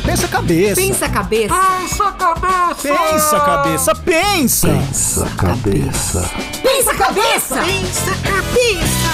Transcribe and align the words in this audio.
calma, 0.00 0.06
pensa 0.06 0.26
a 0.26 0.28
cabeça. 0.28 0.80
Pensa 0.80 1.06
a 1.06 1.08
cabeça. 1.08 1.54
Pensa 1.54 2.12
cabeça! 2.12 2.82
Pensa 2.82 3.36
a 3.36 3.40
cabeça, 3.40 3.94
pensa. 3.94 4.68
Pensa 4.68 5.30
cabeça. 5.36 6.30
Pensa 6.62 6.90
a 6.90 6.94
cabeça. 6.94 7.62
Pensa 7.64 8.14
cabeça! 8.22 9.10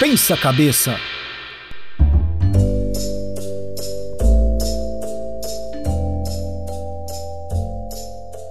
Pensa 0.00 0.34
a 0.34 0.36
cabeça. 0.36 0.96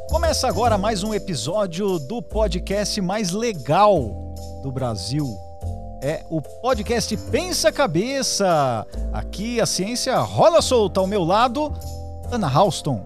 Começa 0.10 0.48
agora 0.48 0.78
mais 0.78 1.04
um 1.04 1.14
episódio 1.14 2.00
do 2.00 2.22
podcast 2.22 3.00
mais 3.02 3.32
legal 3.32 4.00
do 4.62 4.72
Brasil. 4.72 5.28
É 6.06 6.22
o 6.30 6.42
podcast 6.42 7.16
Pensa 7.32 7.72
Cabeça. 7.72 8.86
Aqui 9.14 9.62
a 9.62 9.66
ciência 9.66 10.18
rola 10.18 10.62
solta 10.62 11.00
ao 11.00 11.08
meu 11.08 11.24
lado, 11.24 11.74
Ana 12.30 12.50
Halston. 12.50 13.02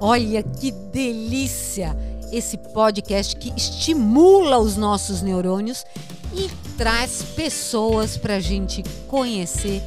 Olha 0.00 0.40
que 0.40 0.70
delícia 0.70 1.96
esse 2.30 2.56
podcast 2.56 3.34
que 3.34 3.52
estimula 3.56 4.60
os 4.60 4.76
nossos 4.76 5.22
neurônios 5.22 5.84
e 6.32 6.48
traz 6.78 7.20
pessoas 7.34 8.16
para 8.16 8.36
a 8.36 8.40
gente 8.40 8.84
conhecer 9.08 9.82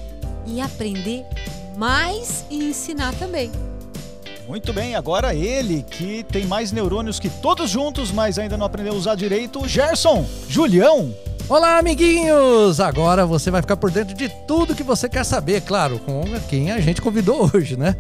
e 0.45 0.59
aprender 0.59 1.25
mais 1.77 2.43
e 2.49 2.57
ensinar 2.61 3.15
também. 3.15 3.49
Muito 4.49 4.73
bem, 4.73 4.95
agora 4.95 5.33
ele 5.33 5.81
que 5.81 6.25
tem 6.25 6.45
mais 6.45 6.73
neurônios 6.73 7.21
que 7.21 7.29
todos 7.29 7.69
juntos, 7.69 8.11
mas 8.11 8.37
ainda 8.37 8.57
não 8.57 8.65
aprendeu 8.65 8.91
a 8.91 8.97
usar 8.97 9.15
direito, 9.15 9.65
Gerson, 9.65 10.25
Julião. 10.49 11.13
Olá, 11.49 11.77
amiguinhos! 11.77 12.79
Agora 12.79 13.25
você 13.25 13.51
vai 13.51 13.61
ficar 13.61 13.77
por 13.77 13.91
dentro 13.91 14.15
de 14.15 14.29
tudo 14.47 14.75
que 14.75 14.83
você 14.83 15.07
quer 15.09 15.23
saber, 15.23 15.61
claro, 15.61 15.99
com 15.99 16.23
quem 16.49 16.71
a 16.71 16.79
gente 16.79 17.01
convidou 17.01 17.49
hoje, 17.53 17.77
né? 17.77 17.95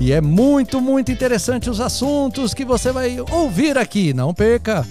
E 0.00 0.12
é 0.12 0.20
muito, 0.20 0.80
muito 0.80 1.10
interessante 1.12 1.70
os 1.70 1.80
assuntos 1.80 2.52
que 2.52 2.64
você 2.64 2.92
vai 2.92 3.16
ouvir 3.32 3.78
aqui, 3.78 4.12
não 4.12 4.34
perca! 4.34 4.86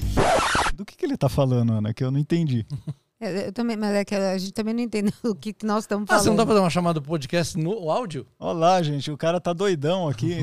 Do 0.75 0.85
que, 0.85 0.95
que 0.95 1.05
ele 1.05 1.17
tá 1.17 1.29
falando, 1.29 1.73
Ana, 1.73 1.93
que 1.93 2.03
eu 2.03 2.11
não 2.11 2.19
entendi. 2.19 2.65
É, 3.17 3.47
Eu 3.47 3.53
também, 3.53 3.77
mas 3.77 3.95
é 3.95 4.03
que 4.03 4.13
a 4.13 4.37
gente 4.37 4.51
também 4.51 4.73
não 4.73 4.81
entende 4.83 5.09
o 5.23 5.33
que 5.33 5.53
que 5.53 5.65
nós 5.65 5.85
estamos 5.85 6.05
Ah, 6.09 6.19
você 6.19 6.27
não 6.27 6.35
falando. 6.35 6.37
dá 6.37 6.45
pra 6.47 6.55
dar 6.55 6.61
uma 6.61 6.69
chamada 6.69 6.99
do 6.99 7.07
podcast 7.07 7.57
no 7.57 7.89
áudio? 7.89 8.27
Olá, 8.37 8.83
gente, 8.83 9.09
o 9.09 9.15
cara 9.17 9.39
tá 9.39 9.53
doidão 9.53 10.09
aqui. 10.09 10.39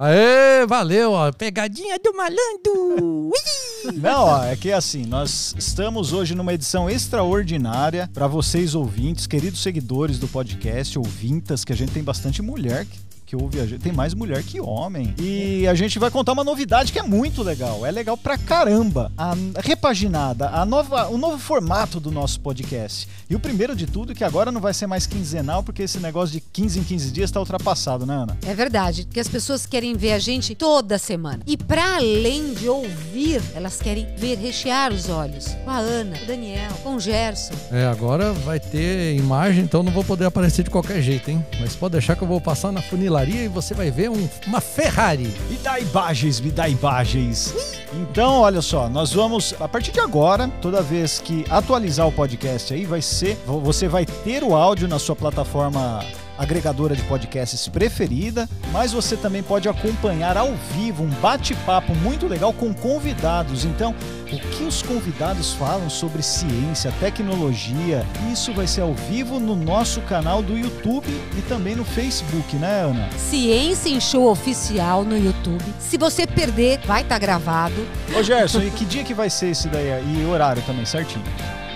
Aê, 0.00 0.64
valeu, 0.64 1.10
ó. 1.10 1.32
Pegadinha 1.32 1.98
do 1.98 2.14
malandro! 2.14 3.32
Ui! 3.34 3.92
Não, 3.94 4.26
ó, 4.26 4.44
é 4.44 4.54
que 4.54 4.70
assim, 4.70 5.04
nós 5.04 5.56
estamos 5.58 6.12
hoje 6.12 6.36
numa 6.36 6.54
edição 6.54 6.88
extraordinária 6.88 8.08
para 8.14 8.28
vocês 8.28 8.76
ouvintes, 8.76 9.26
queridos 9.26 9.60
seguidores 9.60 10.20
do 10.20 10.28
podcast, 10.28 10.96
ouvintas, 10.96 11.64
que 11.64 11.72
a 11.72 11.76
gente 11.76 11.90
tem 11.90 12.04
bastante 12.04 12.40
mulher 12.40 12.86
que, 12.86 12.96
que 13.28 13.36
ouve 13.36 13.60
a 13.60 13.66
gente, 13.66 13.82
tem 13.82 13.92
mais 13.92 14.14
mulher 14.14 14.42
que 14.42 14.58
homem. 14.58 15.14
E 15.18 15.68
a 15.68 15.74
gente 15.74 15.98
vai 15.98 16.10
contar 16.10 16.32
uma 16.32 16.42
novidade 16.42 16.90
que 16.90 16.98
é 16.98 17.02
muito 17.02 17.42
legal, 17.42 17.84
é 17.84 17.90
legal 17.90 18.16
pra 18.16 18.38
caramba. 18.38 19.12
A 19.18 19.34
repaginada, 19.62 20.48
a 20.48 20.64
nova, 20.64 21.08
o 21.08 21.18
novo 21.18 21.36
formato 21.36 22.00
do 22.00 22.10
nosso 22.10 22.40
podcast. 22.40 23.06
E 23.28 23.36
o 23.36 23.40
primeiro 23.40 23.76
de 23.76 23.86
tudo 23.86 24.14
que 24.14 24.24
agora 24.24 24.50
não 24.50 24.62
vai 24.62 24.72
ser 24.72 24.86
mais 24.86 25.06
quinzenal, 25.06 25.62
porque 25.62 25.82
esse 25.82 25.98
negócio 25.98 26.32
de 26.32 26.40
15 26.40 26.78
em 26.78 26.82
15 26.84 27.10
dias 27.10 27.30
tá 27.30 27.38
ultrapassado, 27.38 28.06
né, 28.06 28.14
Ana? 28.14 28.38
É 28.46 28.54
verdade, 28.54 29.04
porque 29.04 29.20
as 29.20 29.28
pessoas 29.28 29.66
querem 29.66 29.94
ver 29.94 30.12
a 30.12 30.18
gente 30.18 30.54
toda 30.54 30.96
semana. 30.96 31.42
E 31.46 31.54
para 31.54 31.96
além 31.96 32.54
de 32.54 32.66
ouvir, 32.66 33.42
elas 33.54 33.76
querem 33.76 34.06
ver 34.16 34.38
rechear 34.38 34.90
os 34.90 35.10
olhos. 35.10 35.48
Com 35.64 35.70
a 35.70 35.76
Ana, 35.76 36.16
com 36.16 36.24
o 36.24 36.26
Daniel, 36.26 36.72
com 36.82 36.94
o 36.96 37.00
Gerson. 37.00 37.52
É, 37.70 37.84
agora 37.84 38.32
vai 38.32 38.58
ter 38.58 39.14
imagem, 39.16 39.64
então 39.64 39.82
não 39.82 39.92
vou 39.92 40.02
poder 40.02 40.24
aparecer 40.24 40.62
de 40.62 40.70
qualquer 40.70 41.02
jeito, 41.02 41.30
hein? 41.30 41.44
Mas 41.60 41.76
pode 41.76 41.92
deixar 41.92 42.16
que 42.16 42.22
eu 42.22 42.28
vou 42.28 42.40
passar 42.40 42.72
na 42.72 42.80
funilaria 43.18 43.44
e 43.44 43.48
você 43.48 43.74
vai 43.74 43.90
ver 43.90 44.10
um- 44.10 44.28
uma 44.46 44.60
Ferrari. 44.60 45.32
Me 45.50 45.56
dá 45.56 45.78
imagens, 45.80 46.40
me 46.40 46.50
dá 46.50 46.68
imagens. 46.68 47.54
Então, 47.92 48.40
olha 48.40 48.60
só, 48.62 48.88
nós 48.88 49.12
vamos, 49.12 49.54
a 49.60 49.66
partir 49.68 49.92
de 49.92 50.00
agora, 50.00 50.48
toda 50.60 50.82
vez 50.82 51.20
que 51.24 51.44
atualizar 51.50 52.06
o 52.06 52.12
podcast 52.12 52.72
aí, 52.74 52.84
vai 52.84 53.00
ser, 53.02 53.36
vo- 53.46 53.60
você 53.60 53.88
vai 53.88 54.04
ter 54.06 54.42
o 54.44 54.54
áudio 54.54 54.86
na 54.86 54.98
sua 54.98 55.16
plataforma 55.16 56.00
agregadora 56.38 56.94
de 56.94 57.02
podcasts 57.02 57.68
preferida, 57.68 58.48
mas 58.72 58.92
você 58.92 59.16
também 59.16 59.42
pode 59.42 59.68
acompanhar 59.68 60.36
ao 60.36 60.54
vivo 60.74 61.02
um 61.02 61.08
bate-papo 61.20 61.94
muito 61.96 62.26
legal 62.26 62.52
com 62.52 62.72
convidados. 62.72 63.64
Então, 63.64 63.94
o 64.32 64.38
que 64.38 64.62
os 64.62 64.82
convidados 64.82 65.52
falam 65.52 65.90
sobre 65.90 66.22
ciência, 66.22 66.92
tecnologia, 67.00 68.06
isso 68.32 68.52
vai 68.52 68.66
ser 68.66 68.82
ao 68.82 68.94
vivo 68.94 69.40
no 69.40 69.56
nosso 69.56 70.00
canal 70.02 70.42
do 70.42 70.56
YouTube 70.56 71.08
e 71.36 71.42
também 71.42 71.74
no 71.74 71.84
Facebook, 71.84 72.56
né, 72.56 72.82
Ana? 72.82 73.08
Ciência 73.18 73.88
em 73.88 74.00
Show 74.00 74.30
Oficial 74.30 75.04
no 75.04 75.18
YouTube. 75.18 75.64
Se 75.80 75.98
você 75.98 76.26
perder, 76.26 76.78
vai 76.86 77.02
estar 77.02 77.18
gravado. 77.18 77.74
Ô 78.16 78.22
Gerson, 78.22 78.62
e 78.62 78.70
que 78.70 78.84
dia 78.84 79.02
que 79.02 79.14
vai 79.14 79.28
ser 79.28 79.48
esse 79.48 79.68
daí? 79.68 79.88
E 79.88 80.24
horário 80.26 80.62
também, 80.62 80.84
certinho? 80.84 81.24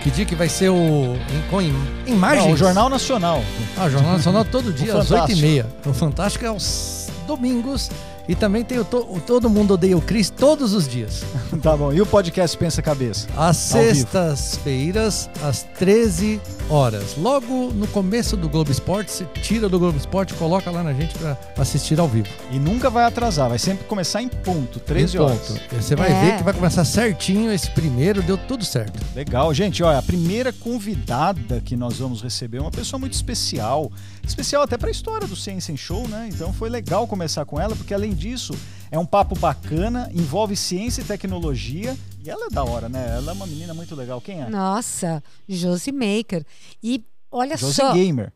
Que 0.03 0.11
dia 0.11 0.25
que 0.25 0.35
vai 0.35 0.49
ser 0.49 0.69
o. 0.69 1.15
Em, 1.15 1.51
com 1.51 1.63
im- 1.63 1.75
imagens? 2.07 2.45
Não, 2.47 2.53
o 2.53 2.57
Jornal 2.57 2.89
Nacional. 2.89 3.43
Ah, 3.77 3.85
o 3.87 3.91
Jornal 3.91 4.13
Nacional 4.15 4.45
todo 4.45 4.73
dia, 4.73 4.97
às 4.99 5.09
Fantástico. 5.09 5.41
8h30. 5.47 5.67
O 5.87 5.95
Fantástico 5.95 6.45
é 6.45 6.49
aos 6.49 7.09
domingos. 7.27 7.89
E 8.29 8.35
também 8.37 8.65
tem 8.65 8.79
o, 8.79 8.85
to- 8.85 9.07
o 9.11 9.21
Todo 9.21 9.51
Mundo 9.51 9.75
Odeia 9.75 9.97
o 9.97 10.01
Cris 10.01 10.31
todos 10.31 10.73
os 10.75 10.87
dias. 10.87 11.25
tá 11.63 11.77
bom. 11.77 11.93
E 11.93 12.01
o 12.01 12.07
podcast 12.07 12.57
Pensa 12.57 12.81
Cabeça? 12.81 13.27
Às 13.37 13.57
sextas-feiras, 13.57 15.29
às 15.43 15.63
13 15.79 16.41
horas. 16.69 17.17
Logo 17.17 17.73
no 17.73 17.87
começo 17.89 18.37
do 18.37 18.49
Globo 18.49 18.71
Esporte, 18.71 19.11
você 19.11 19.25
tira 19.43 19.69
do 19.69 19.79
Globo 19.79 19.99
Esporte 19.99 20.33
e 20.35 20.37
coloca 20.37 20.71
lá 20.71 20.83
na 20.83 20.93
gente 20.93 21.17
pra 21.19 21.37
assistir 21.59 21.99
ao 21.99 22.09
vivo. 22.09 22.29
E 22.51 22.59
nunca 22.59 22.89
vai 22.89 23.05
atrasar, 23.05 23.49
vai 23.49 23.59
sempre 23.59 23.85
começar 23.85 24.23
em 24.23 24.29
ponto, 24.29 24.79
13 24.81 25.17
Em 25.17 25.21
horas. 25.21 25.39
ponto. 25.49 25.61
Você 25.83 25.97
vai 25.97 26.11
É. 26.13 26.21
ver 26.25 26.37
que 26.39 26.43
vai 26.43 26.53
começar 26.55 26.85
certinho 26.85 27.53
esse 27.53 27.71
primeiro, 27.71 28.23
deu 28.23 28.39
tudo 28.39 28.65
certo. 28.65 29.01
Legal, 29.15 29.53
gente. 29.53 29.83
Olha, 29.83 29.99
a 29.99 30.03
primeira 30.03 30.53
convidada 30.53 31.61
que 31.65 31.77
nós 31.77 31.99
vamos 31.99 32.23
receber 32.23 32.59
é 32.59 32.61
uma 32.61 32.71
pessoa 32.71 32.99
muito 33.01 33.15
especial. 33.15 33.91
Especial 34.27 34.63
até 34.63 34.79
para 34.79 34.89
a 34.89 34.91
história 34.93 35.27
do 35.27 35.35
Ciência 35.35 35.73
em 35.73 35.77
Show, 35.77 36.07
né? 36.09 36.29
Então 36.33 36.53
foi 36.53 36.71
legal 36.71 37.07
começar 37.07 37.45
com 37.45 37.61
ela, 37.61 37.75
porque 37.75 37.93
além 38.13 38.15
disso, 38.15 38.53
é 38.91 38.99
um 38.99 39.07
papo 39.07 39.35
bacana, 39.39 40.11
envolve 40.13 40.55
ciência 40.55 41.01
e 41.01 41.05
tecnologia. 41.05 41.97
E 42.25 42.31
ela 42.31 42.47
é 42.47 42.51
da 42.51 42.63
hora, 42.63 42.89
né? 42.89 43.17
Ela 43.17 43.33
é 43.33 43.35
uma 43.35 43.47
menina 43.47 43.75
muito 43.75 43.95
legal. 43.95 44.21
Quem 44.21 44.43
é? 44.43 44.49
Nossa, 44.49 45.23
Josie 45.49 45.93
Maker. 45.93 46.45
E 46.83 47.05
olha 47.31 47.57
Josie 47.57 47.75
só. 47.75 47.93
Gamer. 47.93 48.33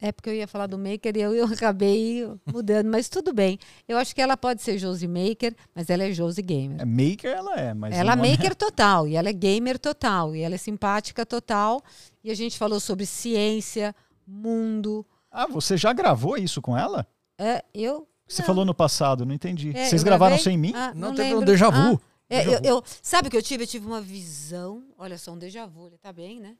É 0.00 0.12
porque 0.12 0.30
eu 0.30 0.34
ia 0.34 0.46
falar 0.46 0.68
do 0.68 0.78
Maker 0.78 1.16
e 1.16 1.20
eu, 1.20 1.34
eu 1.34 1.46
acabei 1.46 2.24
mudando, 2.46 2.88
mas 2.88 3.08
tudo 3.08 3.32
bem. 3.32 3.58
Eu 3.88 3.98
acho 3.98 4.14
que 4.14 4.20
ela 4.20 4.36
pode 4.36 4.62
ser 4.62 4.78
Josie 4.78 5.08
Maker, 5.08 5.56
mas 5.74 5.90
ela 5.90 6.04
é 6.04 6.12
Josie 6.12 6.42
Gamer. 6.42 6.80
É 6.80 6.84
maker, 6.84 7.30
ela 7.32 7.56
é, 7.56 7.74
mas 7.74 7.96
ela 7.96 8.12
é 8.12 8.16
nome 8.16 8.30
maker 8.30 8.54
total, 8.56 9.08
e 9.08 9.16
ela 9.16 9.28
é 9.28 9.32
gamer 9.32 9.76
total, 9.76 10.36
e 10.36 10.42
ela 10.42 10.54
é 10.54 10.58
simpática 10.58 11.26
total. 11.26 11.82
E 12.22 12.30
a 12.30 12.34
gente 12.34 12.56
falou 12.56 12.78
sobre 12.78 13.06
ciência, 13.06 13.92
mundo. 14.24 15.04
Ah, 15.32 15.48
você 15.48 15.76
já 15.76 15.92
gravou 15.92 16.36
isso 16.36 16.62
com 16.62 16.78
ela? 16.78 17.04
É, 17.36 17.64
eu. 17.74 18.06
Você 18.28 18.42
Não. 18.42 18.46
falou 18.46 18.64
no 18.64 18.74
passado, 18.74 19.24
não 19.24 19.34
entendi. 19.34 19.70
é, 19.74 19.86
Vocês 19.86 20.02
gravaram 20.02 20.36
gravei? 20.36 20.44
sem 20.44 20.58
mim? 20.58 20.72
Ah, 20.74 20.92
Não, 20.94 21.08
não 21.08 21.14
teve 21.14 21.28
lembro. 21.30 21.42
um 21.42 21.44
déjà 21.46 21.70
vu. 21.70 22.00
Ah, 22.00 22.08
é, 22.28 22.44
Déjà 22.44 22.58
eu, 22.58 22.76
eu- 22.76 22.84
sabe 23.02 23.28
o 23.28 23.30
que 23.30 23.36
eu 23.36 23.42
tive? 23.42 23.62
Eu 23.64 23.66
tive 23.66 23.86
uma 23.86 24.00
visão. 24.02 24.84
Olha 24.98 25.16
só, 25.16 25.32
um 25.32 25.38
déjà 25.38 25.64
vu, 25.66 25.86
ele 25.86 25.96
tá 25.98 26.12
bem, 26.12 26.38
né? 26.40 26.54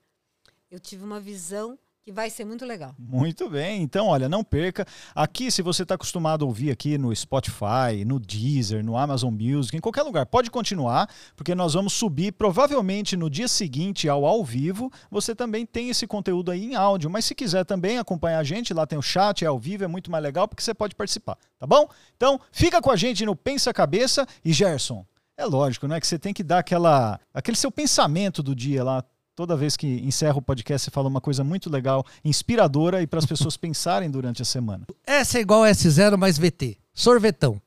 Eu 0.70 0.78
tive 0.80 1.04
uma 1.04 1.20
visão 1.20 1.78
que 2.08 2.12
vai 2.12 2.30
ser 2.30 2.46
muito 2.46 2.64
legal. 2.64 2.94
Muito 2.98 3.50
bem, 3.50 3.82
então 3.82 4.06
olha, 4.06 4.30
não 4.30 4.42
perca. 4.42 4.86
Aqui, 5.14 5.50
se 5.50 5.60
você 5.60 5.82
está 5.82 5.94
acostumado 5.94 6.42
a 6.42 6.48
ouvir 6.48 6.70
aqui 6.70 6.96
no 6.96 7.14
Spotify, 7.14 8.02
no 8.06 8.18
Deezer, 8.18 8.82
no 8.82 8.96
Amazon 8.96 9.30
Music, 9.30 9.76
em 9.76 9.80
qualquer 9.80 10.02
lugar, 10.04 10.24
pode 10.24 10.50
continuar, 10.50 11.06
porque 11.36 11.54
nós 11.54 11.74
vamos 11.74 11.92
subir 11.92 12.32
provavelmente 12.32 13.14
no 13.14 13.28
dia 13.28 13.46
seguinte 13.46 14.08
ao 14.08 14.24
ao 14.24 14.42
vivo. 14.42 14.90
Você 15.10 15.34
também 15.34 15.66
tem 15.66 15.90
esse 15.90 16.06
conteúdo 16.06 16.50
aí 16.50 16.64
em 16.64 16.74
áudio, 16.76 17.10
mas 17.10 17.26
se 17.26 17.34
quiser 17.34 17.66
também 17.66 17.98
acompanhar 17.98 18.38
a 18.38 18.44
gente, 18.44 18.72
lá 18.72 18.86
tem 18.86 18.98
o 18.98 19.02
chat, 19.02 19.44
é 19.44 19.48
ao 19.48 19.58
vivo, 19.58 19.84
é 19.84 19.86
muito 19.86 20.10
mais 20.10 20.24
legal 20.24 20.48
porque 20.48 20.62
você 20.62 20.72
pode 20.72 20.94
participar, 20.94 21.36
tá 21.58 21.66
bom? 21.66 21.86
Então, 22.16 22.40
fica 22.50 22.80
com 22.80 22.90
a 22.90 22.96
gente 22.96 23.26
no 23.26 23.36
Pensa 23.36 23.70
Cabeça 23.70 24.26
e 24.42 24.50
Gerson. 24.50 25.04
É 25.36 25.44
lógico, 25.44 25.86
né, 25.86 26.00
que 26.00 26.06
você 26.06 26.18
tem 26.18 26.32
que 26.32 26.42
dar 26.42 26.60
aquela 26.60 27.20
aquele 27.34 27.56
seu 27.56 27.70
pensamento 27.70 28.42
do 28.42 28.54
dia 28.54 28.82
lá, 28.82 29.04
Toda 29.38 29.56
vez 29.56 29.76
que 29.76 29.86
encerra 30.04 30.36
o 30.36 30.42
podcast, 30.42 30.84
você 30.86 30.90
fala 30.90 31.06
uma 31.06 31.20
coisa 31.20 31.44
muito 31.44 31.70
legal, 31.70 32.04
inspiradora 32.24 33.00
e 33.02 33.06
para 33.06 33.20
as 33.20 33.24
pessoas 33.32 33.56
pensarem 33.56 34.10
durante 34.10 34.42
a 34.42 34.44
semana. 34.44 34.84
S 35.06 35.38
é 35.38 35.40
igual 35.40 35.62
a 35.62 35.70
S0 35.70 36.16
mais 36.16 36.36
VT. 36.36 36.76
Sorvetão. 36.92 37.62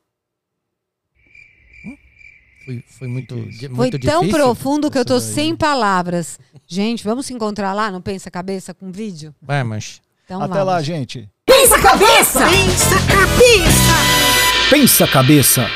Hum? 1.82 1.96
Foi, 2.66 2.84
foi 2.86 3.08
muito, 3.08 3.34
Que 3.34 3.58
que 3.60 3.64
é 3.64 3.68
Foi 3.70 3.76
muito 3.78 3.98
tão 4.00 4.20
difícil. 4.20 4.38
profundo 4.38 4.90
que 4.90 4.98
eu 4.98 5.04
daí. 5.06 5.18
sem 5.22 5.56
palavras. 5.56 6.38
Gente, 6.68 7.04
vamos 7.04 7.24
se 7.24 7.32
encontrar 7.32 7.72
lá 7.72 7.90
no 7.90 8.02
Pensa 8.02 8.30
Cabeça 8.30 8.74
com 8.74 8.92
vídeo? 8.92 9.34
Vai, 9.40 9.64
mancha. 9.64 10.02
Então 10.26 10.42
Até 10.42 10.52
vamos. 10.52 10.66
lá, 10.66 10.82
gente. 10.82 11.26
Pensa 11.46 11.80
cabeça! 11.80 12.40
Pensa 12.50 12.96
cabeça! 13.06 14.68
Pensa 14.70 15.08
cabeça. 15.08 15.66